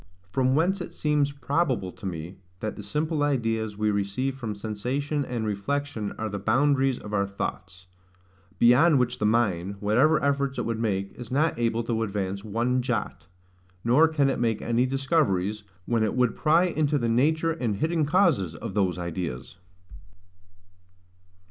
[0.31, 5.23] From whence it seems probable to me, that the simple ideas we receive from sensation
[5.23, 7.85] and reflection are the boundaries of our thoughts;
[8.57, 12.81] beyond which the mind, whatever efforts it would make, is not able to advance one
[12.81, 13.27] jot;
[13.83, 18.03] nor can it make any discoveries, when it would pry into the nature and hidden
[18.03, 19.57] causes of those ideas.